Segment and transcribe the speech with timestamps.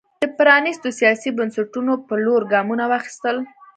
[0.23, 3.37] د پرانېستو سیاسي بنسټونو پر لور ګامونه واخیستل.